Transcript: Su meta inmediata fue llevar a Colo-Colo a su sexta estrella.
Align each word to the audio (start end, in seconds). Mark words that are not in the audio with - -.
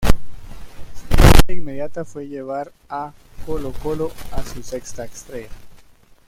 Su 0.97 1.15
meta 1.21 1.53
inmediata 1.53 2.03
fue 2.05 2.27
llevar 2.27 2.73
a 2.89 3.13
Colo-Colo 3.45 4.11
a 4.31 4.41
su 4.41 4.63
sexta 4.63 5.05
estrella. 5.05 5.49